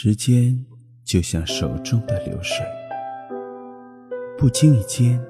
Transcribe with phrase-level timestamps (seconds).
[0.00, 0.56] 时间
[1.04, 2.64] 就像手中的流水，
[4.38, 5.20] 不经意间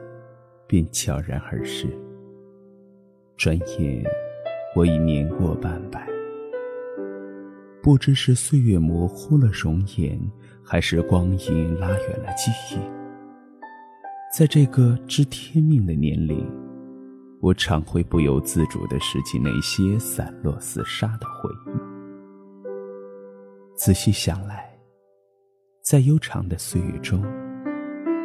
[0.67, 1.89] 便悄然而逝。
[3.39, 4.05] 转眼，
[4.77, 6.07] 我已年过半百。
[7.83, 10.21] 不知是岁月模糊了容颜，
[10.63, 12.79] 还是光阴拉远了记忆。
[14.37, 16.47] 在这个知天命的年龄，
[17.41, 21.68] 我常会不由自主地拾起那些散落似沙的回忆。
[23.79, 24.69] 仔细想来，
[25.85, 27.23] 在悠长的岁月中，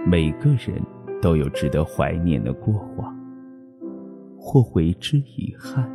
[0.03, 0.81] 每个人
[1.21, 3.15] 都有值得怀念的过往，
[4.35, 5.87] 或为之遗憾，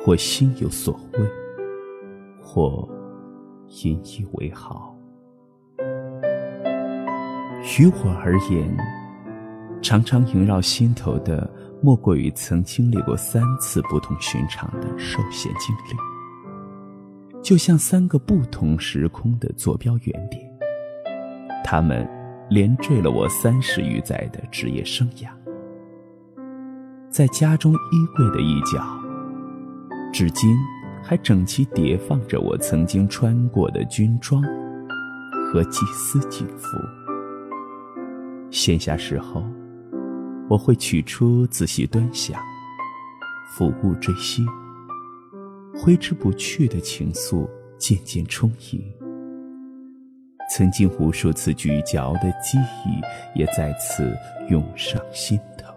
[0.00, 1.20] 或心有所畏，
[2.40, 2.88] 或
[3.82, 4.96] 引以为豪。
[7.80, 8.72] 于我而言，
[9.82, 11.50] 常常萦绕心头的，
[11.82, 16.07] 莫过于曾经历过三次不同寻常的受险经历。
[17.48, 20.46] 就像三个不同时空的坐标原点，
[21.64, 22.06] 他们
[22.50, 25.30] 连缀了我三十余载的职业生涯。
[27.08, 28.84] 在家中衣柜的一角，
[30.12, 30.54] 至今
[31.02, 34.42] 还整齐叠放着我曾经穿过的军装
[35.50, 36.76] 和祭司警服。
[38.50, 39.42] 闲暇时候，
[40.50, 42.38] 我会取出仔细端详，
[43.56, 44.44] 抚物追昔。
[45.80, 47.48] 挥之不去的情愫
[47.78, 48.82] 渐渐充盈，
[50.50, 54.12] 曾经无数次咀嚼的记忆也再次
[54.50, 55.72] 涌上心头。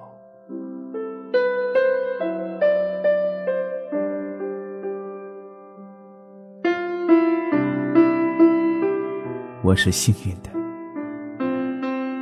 [9.63, 10.49] 我是幸运的，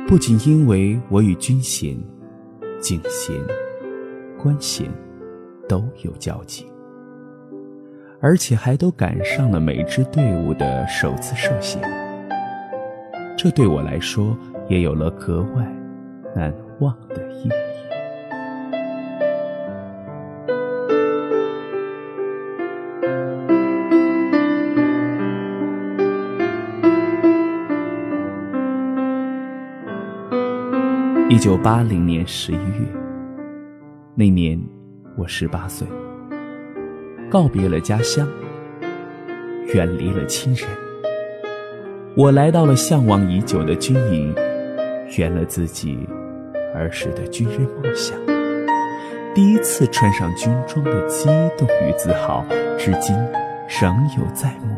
[0.06, 1.98] 不仅因为我与军衔、
[2.78, 3.34] 警衔、
[4.38, 4.86] 官衔
[5.66, 6.69] 都有交集。
[8.22, 11.80] 而且还都赶上了每支队伍的首次受险，
[13.34, 14.36] 这对我来说
[14.68, 15.66] 也有了格外
[16.36, 17.50] 难忘的意义。
[31.30, 32.86] 一九八零年十一月，
[34.14, 34.60] 那年
[35.16, 35.88] 我十八岁。
[37.30, 38.26] 告别了家乡，
[39.72, 40.68] 远离了亲人，
[42.16, 44.34] 我来到了向往已久的军营，
[45.16, 45.96] 圆了自己
[46.74, 48.18] 儿时的军人梦想。
[49.32, 52.44] 第一次穿上军装的激动与自豪，
[52.76, 53.14] 至今
[53.80, 54.74] 仍有在目，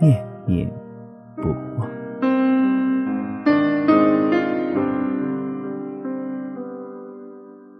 [0.00, 0.70] 念念
[1.34, 1.90] 不忘。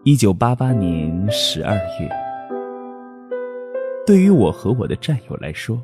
[0.02, 2.21] 一九八八年十二月。
[4.04, 5.80] 对于我和我的战友来说，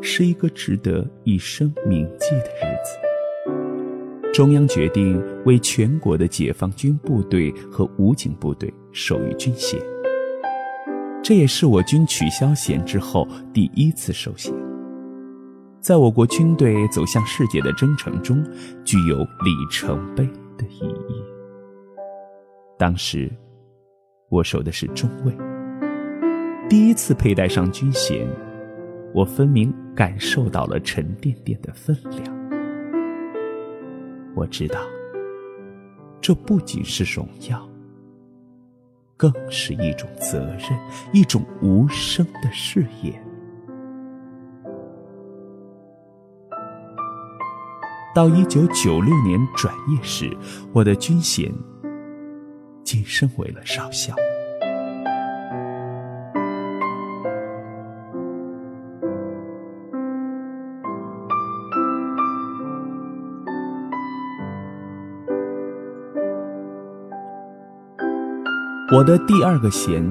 [0.00, 4.32] 是一个值得一生铭记的日子。
[4.32, 9.78] 中央决定为全国的解放军部队和武警部队授予军衔，
[11.22, 14.54] 这也是我军取消衔之后第一次受衔，
[15.80, 18.42] 在我国军队走向世界的征程中，
[18.84, 20.24] 具有里程碑
[20.56, 21.22] 的意义。
[22.78, 23.30] 当时，
[24.30, 25.47] 我守的是中尉。
[26.68, 28.28] 第一次佩戴上军衔，
[29.14, 32.22] 我分明感受到了沉甸甸的分量。
[34.34, 34.78] 我知道，
[36.20, 37.66] 这不仅是荣耀，
[39.16, 40.78] 更是一种责任，
[41.14, 43.14] 一种无声的誓言。
[48.14, 50.30] 到一九九六年转业时，
[50.74, 51.50] 我的军衔
[52.84, 54.14] 晋升为了少校。
[68.90, 70.02] 我的第二个衔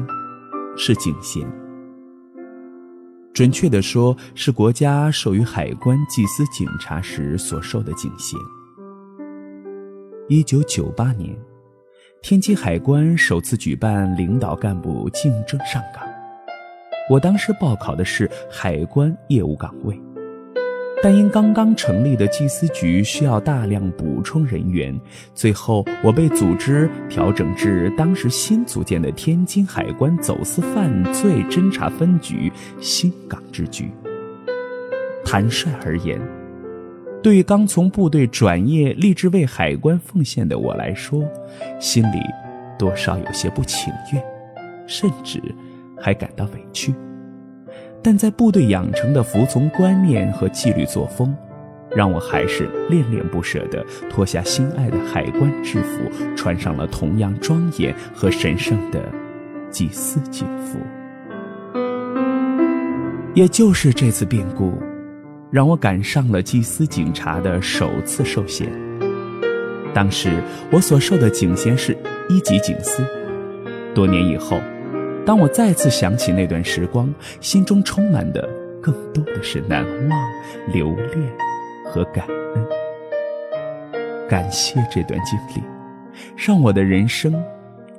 [0.78, 1.44] 是警衔，
[3.34, 8.40] 准确的说是国家授予海关缉私警察时所受的警衔。
[10.28, 11.36] 一九九八年，
[12.22, 16.08] 天津海关首次举办领导干部竞争上岗，
[17.10, 20.00] 我当时报考的是海关业务岗位。
[21.04, 25.00] 但因刚刚成立的缉私局需要大量补充人员，
[25.36, 32.52] 最后我被组织调整至当时新组建的天津海关走私犯罪侦查分局
[32.82, 33.92] 新港支局。
[35.24, 36.20] 坦率而言，
[37.22, 41.24] 对于刚从部队转业、立志为海关奉献的我来说，
[41.80, 42.20] 心里
[42.78, 44.24] 多少有些不情愿，
[44.88, 45.40] 甚至
[45.96, 46.92] 还感到委屈。
[48.10, 51.36] 但在部队养成的服从观念和纪律作风，
[51.94, 56.00] 让我还是恋恋不舍地脱下心爱的海关制服，
[56.34, 59.04] 穿上了同样庄严和神圣的
[59.70, 60.80] 祭司警服。
[63.34, 64.72] 也就是这次变故，
[65.52, 68.72] 让我赶上了祭司警察的首次受衔。
[69.94, 70.32] 当时
[70.72, 71.92] 我所受的警衔是
[72.30, 73.06] 一级警司。
[73.94, 74.62] 多年以后，
[75.28, 78.48] 当我再次想起那段时光，心中充满的
[78.82, 80.18] 更多的是难忘、
[80.72, 81.30] 留恋
[81.84, 82.26] 和感
[82.56, 82.66] 恩。
[84.30, 85.62] 感谢这段经历，
[86.38, 87.44] 让我的人生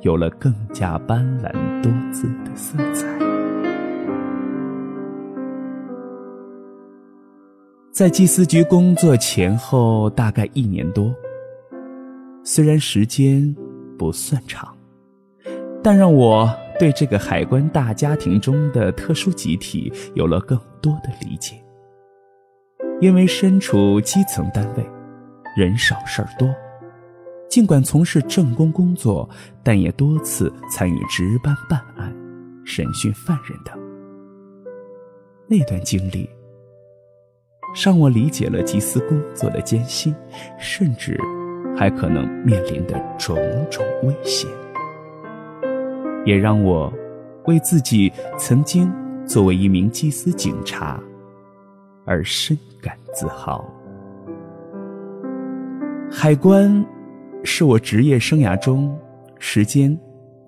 [0.01, 1.53] 有了更加斑斓
[1.83, 3.07] 多姿的色彩。
[7.93, 11.15] 在祭司局工作前后大概一年多，
[12.43, 13.55] 虽然时间
[13.99, 14.75] 不算长。
[15.81, 21.57] 但让我对这个海关大家庭中的特殊集体有了更多的理解。
[23.01, 24.87] 因为身处基层单位，
[25.57, 26.49] 人少事儿多，
[27.49, 29.29] 尽管从事政工工作，
[29.63, 32.15] 但也多次参与值班办案、
[32.65, 33.77] 审讯犯人等。
[35.49, 36.29] 那段经历，
[37.85, 40.15] 让我理解了缉私工作的艰辛，
[40.59, 41.19] 甚至
[41.77, 43.37] 还可能面临的种
[43.71, 44.49] 种危险。
[46.29, 46.93] 也让我
[47.47, 48.93] 为自己曾经
[49.27, 51.03] 作为一名缉私警察
[52.05, 53.65] 而深感自豪。
[56.11, 56.85] 海关
[57.45, 58.95] 是我职业生涯中
[59.39, 59.99] 时间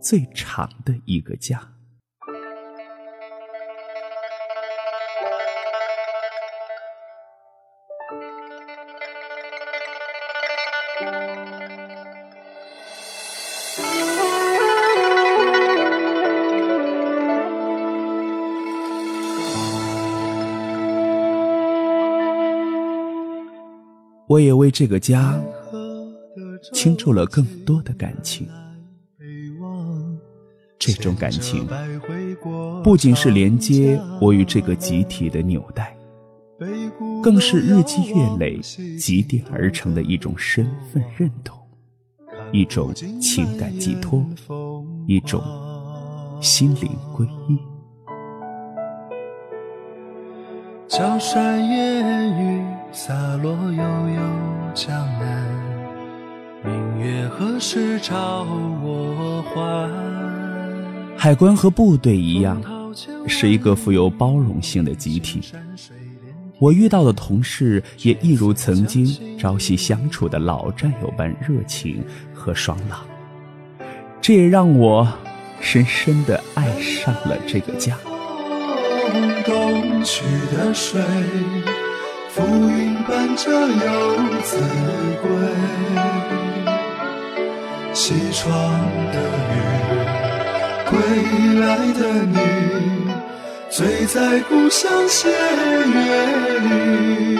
[0.03, 1.59] 最长的一个家。
[24.31, 25.43] 我也为这个家
[26.73, 28.47] 倾注了更多的感情。
[30.79, 31.67] 这种感情
[32.85, 35.97] 不仅是连接我与这个集体的纽带，
[37.21, 38.56] 更是日积月累
[38.97, 41.59] 积淀而成的一种身份认同，
[42.53, 44.25] 一种情感寄托，
[45.09, 45.43] 一种
[46.41, 47.59] 心灵皈依。
[50.87, 54.20] 江山烟雨洒落悠悠
[54.75, 54.90] 江
[55.20, 55.46] 南，
[56.64, 58.44] 明月何时照
[58.82, 59.88] 我还？
[61.16, 62.60] 海关和部队一样，
[63.28, 65.40] 是一个富有包容性的集体。
[66.58, 72.04] 我遇到的同事也一如曾经朝夕相处的老战友般热情
[72.34, 72.98] 和爽朗，
[74.20, 75.06] 这也让我
[75.60, 77.96] 深深的爱上了这个家。
[79.44, 80.24] 东去
[80.55, 81.00] 的水，
[82.32, 84.56] 浮云伴着游子
[85.20, 85.29] 归。
[87.93, 88.49] 西窗
[89.10, 89.19] 的
[89.51, 89.58] 雨，
[90.89, 90.96] 归
[91.58, 92.39] 来的你，
[93.69, 96.29] 醉在故乡斜月
[96.60, 97.39] 里。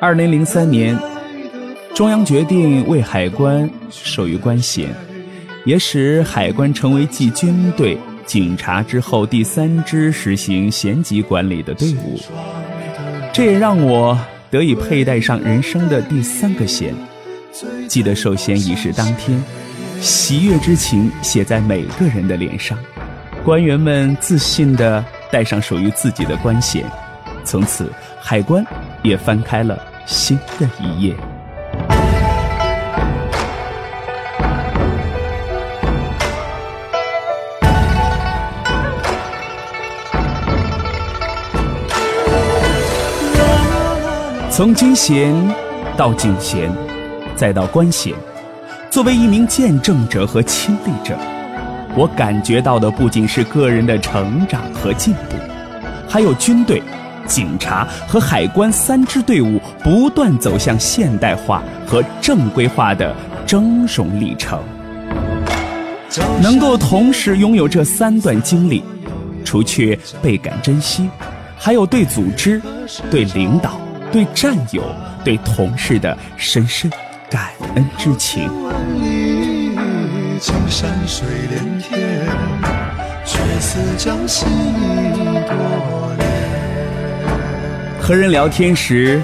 [0.00, 0.98] 二零零三年，
[1.94, 4.88] 中央决定为海关授予官衔，
[5.66, 7.98] 也使海关成为继军队。
[8.24, 12.18] 警察之后第三支实行衔级管理的队伍，
[13.38, 14.18] 这也让我
[14.50, 16.92] 得以佩戴上人生的第三个弦。
[17.86, 19.40] 记得授衔仪式当天，
[20.00, 22.76] 喜悦之情写在每个人的脸上，
[23.44, 26.84] 官员们自信地戴上属于自己的官衔，
[27.44, 27.88] 从此
[28.20, 28.66] 海关
[29.04, 31.14] 也翻开了新的一页。
[44.58, 45.32] 从军衔
[45.96, 46.68] 到警衔，
[47.36, 48.12] 再到官衔，
[48.90, 51.16] 作为一名见证者和亲历者，
[51.94, 55.36] 我感觉到的不仅是个人的成长和进步，
[56.08, 56.82] 还有军队、
[57.24, 63.14] 警察和海关三支队伍不断走向现代化和正规化的
[63.46, 64.60] 峥嵘历程。
[66.42, 68.82] 能够同时拥有这三段经历，
[69.44, 71.08] 除却倍感珍惜，
[71.56, 72.60] 还有对组织、
[73.08, 73.80] 对领导。
[74.10, 74.82] 对战友、
[75.24, 76.90] 对同事的深深
[77.30, 78.50] 感恩之情。
[88.00, 89.20] 和人聊天时，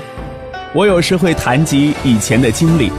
[0.74, 2.92] 我有时会谈及以前的经历，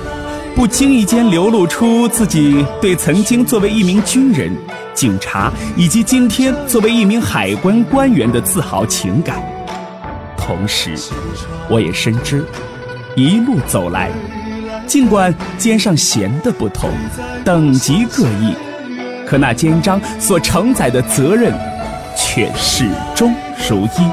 [0.56, 4.52] 不经意间流露出自己对曾经作为一名军人
[4.96, 9.55] 警察以及今天作为一名海关官员的自豪情感。
[10.46, 10.96] 同时，
[11.68, 12.46] 我也深知，
[13.16, 14.12] 一路走来，
[14.86, 16.92] 尽管肩上衔的不同，
[17.44, 18.54] 等级各异，
[19.26, 21.52] 可那肩章所承载的责任，
[22.16, 23.34] 却始终
[23.68, 24.08] 如一。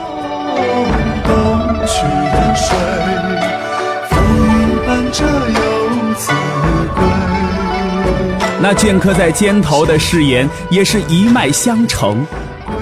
[8.59, 12.25] 那镌刻在肩头的誓言，也是一脉相承，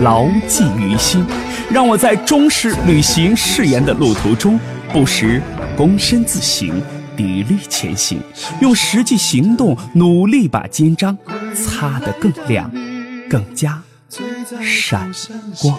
[0.03, 1.27] 牢记于心，
[1.73, 4.59] 让我在忠实履行誓言的路途中，
[4.93, 5.41] 不时
[5.77, 6.69] 躬身自省，
[7.17, 8.21] 砥砺前行，
[8.61, 11.17] 用实际行动努力把肩章
[11.55, 12.69] 擦得更亮，
[13.29, 13.81] 更加
[14.61, 15.09] 闪
[15.63, 15.79] 光。